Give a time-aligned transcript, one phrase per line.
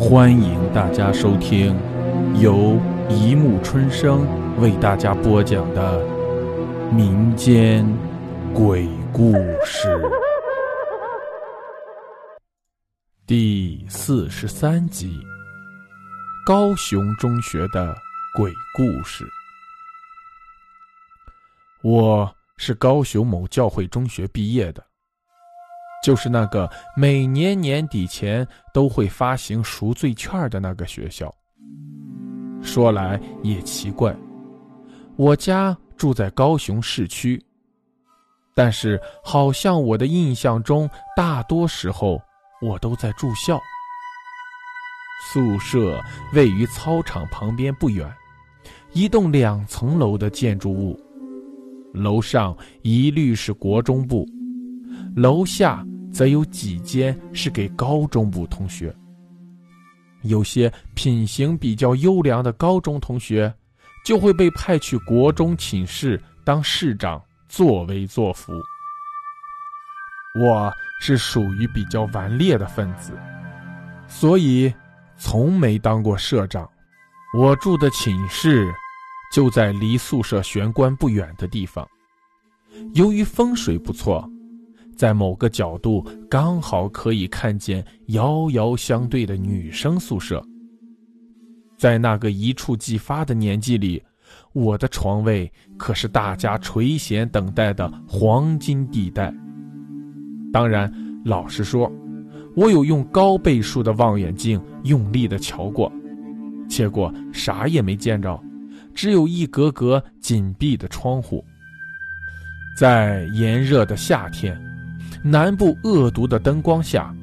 [0.00, 1.78] 欢迎大家收听
[2.40, 4.26] 由一木春生
[4.58, 6.02] 为大家播讲的
[6.90, 7.86] 民间
[8.54, 10.00] 鬼故事
[13.26, 15.20] 第四十三集：
[16.46, 17.94] 高雄中学的
[18.34, 19.28] 鬼故事。
[21.82, 24.89] 我是高雄某教会中学毕业的。
[26.02, 31.32] 就是那个每年年底前都会发行赎罪券的那个学校。
[32.62, 34.14] 说来也奇怪，
[35.16, 37.42] 我家住在高雄市区，
[38.54, 42.20] 但是好像我的印象中，大多时候
[42.60, 43.58] 我都在住校。
[45.32, 48.10] 宿舍位于操场旁边不远，
[48.92, 50.98] 一栋两层楼的建筑物，
[51.92, 54.26] 楼上一律是国中部，
[55.14, 55.86] 楼下。
[56.12, 58.94] 则有几间是给高中部同学。
[60.22, 63.52] 有些品行比较优良的高中同学，
[64.04, 68.52] 就会被派去国中寝室当室长，作威作福。
[70.38, 73.18] 我是属于比较顽劣的分子，
[74.06, 74.72] 所以
[75.16, 76.68] 从没当过社长。
[77.36, 78.72] 我住的寝室
[79.32, 81.88] 就在离宿舍玄关不远的地方，
[82.94, 84.28] 由于风水不错。
[85.00, 90.44] 在某个角度，刚好可以看见遥遥相对的女生宿舍。
[91.78, 94.02] 在那个一触即发的年纪里，
[94.52, 99.32] 我的床位可是大家垂涎等待的黄金地带。
[100.52, 100.92] 当然，
[101.24, 101.90] 老实说，
[102.54, 105.90] 我有用高倍数的望远镜用力的瞧过，
[106.68, 108.38] 结果啥也没见着，
[108.92, 111.42] 只有一格格紧闭的窗户。
[112.78, 114.60] 在炎热的夏天。
[115.22, 117.14] 南部恶毒的灯光下，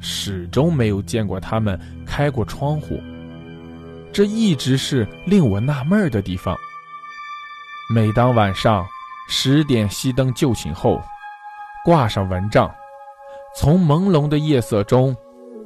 [0.00, 2.98] 始终没有见过他们开过窗户。
[4.12, 6.56] 这一直是令我纳闷的地方。
[7.94, 8.86] 每当晚上
[9.28, 11.00] 十点熄灯就寝后，
[11.84, 12.70] 挂上蚊帐，
[13.54, 15.14] 从朦胧的夜色中，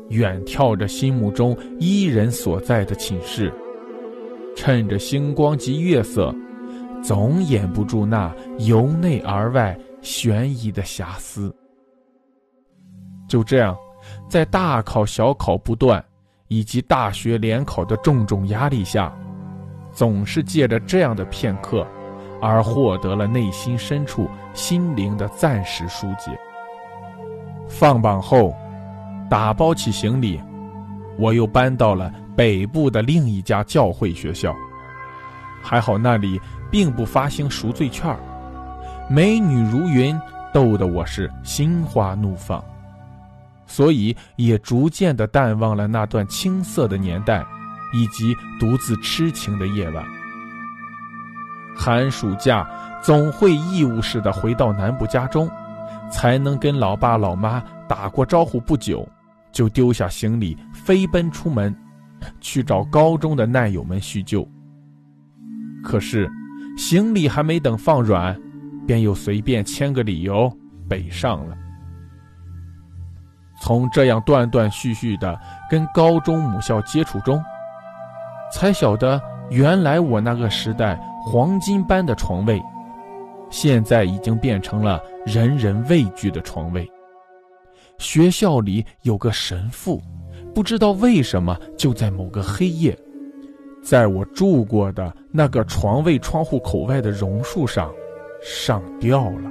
[0.08, 3.52] 远眺着心目中伊人所在的寝室，
[4.56, 6.34] 趁着星光及月色，
[7.02, 11.54] 总掩不住那由内而外悬疑的遐思。
[13.28, 13.76] 就这样，
[14.28, 16.03] 在大考小考不断，
[16.48, 19.12] 以及大学联考的重重压力下，
[19.92, 21.87] 总是借着这样的片刻，
[22.41, 26.38] 而获得了内心深处心灵的暂时疏解。
[27.69, 28.54] 放榜后，
[29.28, 30.41] 打包起行李，
[31.19, 34.54] 我又搬到了北部的另一家教会学校。
[35.60, 38.16] 还好那里并不发行赎罪券，
[39.10, 40.16] 美女如云，
[40.54, 42.62] 逗得我是心花怒放。
[43.66, 47.44] 所以也逐渐的淡忘了那段青涩的年代，
[47.93, 50.04] 以及独自痴情的夜晚。
[51.76, 52.66] 寒暑假
[53.03, 55.50] 总会义务似的回到南部家中，
[56.10, 59.06] 才能跟老爸老妈打过招呼不久，
[59.53, 61.75] 就丢下行李飞奔出门，
[62.41, 64.49] 去找高中的难友们叙旧。
[65.84, 66.28] 可是，
[66.78, 68.34] 行李还没等放软，
[68.87, 70.50] 便又随便签个理由
[70.88, 71.56] 北上了。
[73.66, 75.37] 从这样断断续续的
[75.69, 77.43] 跟高中母校接触中，
[78.53, 82.62] 才晓得原来我那个时代黄金般的床位，
[83.50, 86.88] 现在已经变成了人人畏惧的床位。
[87.99, 90.00] 学校里有个神父，
[90.55, 92.97] 不知道为什么就在某个黑夜，
[93.82, 97.93] 在我住过的那个床位窗户口外的榕树上
[98.41, 99.50] 上吊了。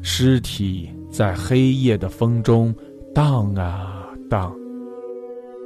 [0.00, 2.74] 尸体在黑夜的风中
[3.14, 4.54] 荡啊荡，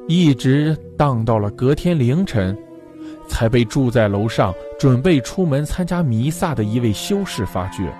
[0.06, 2.56] 一直荡到了隔天凌晨，
[3.28, 7.92] 才被住在楼上准备出门参加弥撒的一位修士发觉。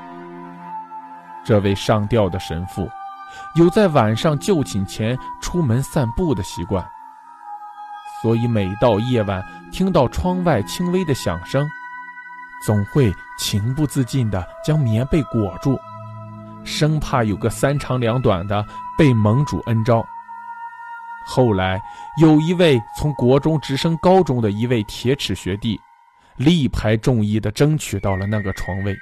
[1.45, 2.89] 这位上吊的神父，
[3.57, 6.89] 有在晚上就寝前出门散步的习惯，
[8.23, 11.69] 所以每到夜晚听到窗外轻微的响声，
[12.65, 15.77] 总会情不自禁地将棉被裹住。
[16.65, 18.65] 生怕有个三长两短的
[18.97, 20.05] 被盟主恩招。
[21.27, 21.81] 后来
[22.21, 25.79] 有一位从国中直升高中的一位铁齿学弟，
[26.37, 28.97] 力排众议的争取到了那个床位。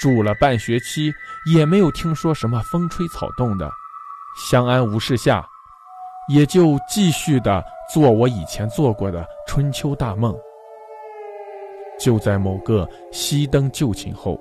[0.00, 1.12] 住了半学期，
[1.52, 3.70] 也没有听说什么风吹草动的，
[4.36, 5.44] 相安无事下，
[6.28, 7.62] 也就继续的
[7.92, 10.34] 做我以前做过的春秋大梦。
[12.00, 14.40] 就在某个熄灯就寝后。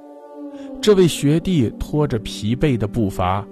[0.81, 3.45] 这位学弟拖着疲惫的步伐，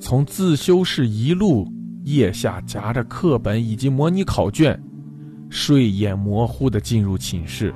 [0.00, 1.66] 从自修室一路
[2.04, 4.80] 腋下夹着课本以及模拟考卷，
[5.50, 7.74] 睡眼模糊的进入寝室，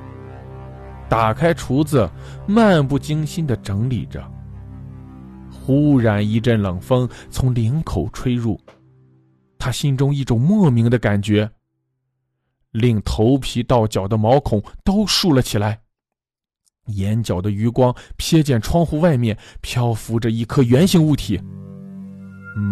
[1.09, 2.11] 打开橱子，
[2.47, 4.25] 漫不经心的整理着。
[5.51, 8.59] 忽然一阵冷风从领口吹入，
[9.59, 11.49] 他心中一种莫名的感觉，
[12.71, 15.82] 令头皮到脚的毛孔都竖了起来。
[16.87, 21.41] 眼角的余光瞥见窗户外面漂浮着一颗圆形物体，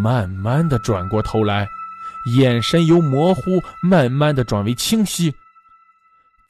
[0.02, 1.66] 慢慢的转过头来，
[2.34, 3.42] 眼神由模糊
[3.82, 5.32] 慢慢的转为清晰，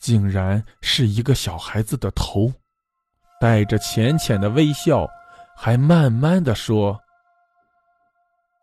[0.00, 2.52] 竟然是一个小孩子的头，
[3.40, 5.06] 带着浅浅的微笑，
[5.56, 6.98] 还慢慢的说：“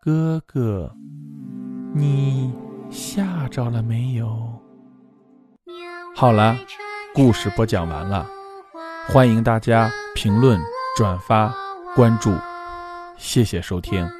[0.02, 0.92] 哥哥，
[1.94, 2.52] 你
[2.90, 4.52] 吓着了没有？”
[6.16, 6.56] 好了，
[7.14, 8.28] 故事播讲完了。
[9.10, 10.60] 欢迎大家评论、
[10.94, 11.50] 转发、
[11.96, 12.30] 关注，
[13.16, 14.17] 谢谢收听。